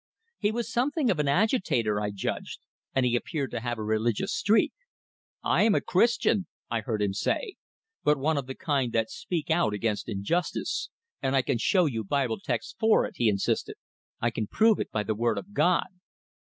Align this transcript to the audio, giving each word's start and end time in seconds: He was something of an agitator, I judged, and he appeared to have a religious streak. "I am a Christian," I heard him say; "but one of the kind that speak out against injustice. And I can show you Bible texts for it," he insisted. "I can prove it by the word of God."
He 0.39 0.51
was 0.51 0.67
something 0.67 1.11
of 1.11 1.19
an 1.19 1.27
agitator, 1.27 2.01
I 2.01 2.09
judged, 2.09 2.61
and 2.95 3.05
he 3.05 3.15
appeared 3.15 3.51
to 3.51 3.59
have 3.59 3.77
a 3.77 3.83
religious 3.83 4.33
streak. 4.33 4.73
"I 5.43 5.61
am 5.61 5.75
a 5.75 5.79
Christian," 5.81 6.47
I 6.71 6.81
heard 6.81 7.03
him 7.03 7.13
say; 7.13 7.57
"but 8.03 8.17
one 8.17 8.35
of 8.35 8.47
the 8.47 8.55
kind 8.55 8.93
that 8.93 9.11
speak 9.11 9.51
out 9.51 9.75
against 9.75 10.09
injustice. 10.09 10.89
And 11.21 11.35
I 11.35 11.43
can 11.43 11.59
show 11.59 11.85
you 11.85 12.03
Bible 12.03 12.39
texts 12.39 12.75
for 12.79 13.05
it," 13.05 13.17
he 13.17 13.29
insisted. 13.29 13.75
"I 14.19 14.31
can 14.31 14.47
prove 14.47 14.79
it 14.79 14.89
by 14.89 15.03
the 15.03 15.13
word 15.13 15.37
of 15.37 15.53
God." 15.53 15.85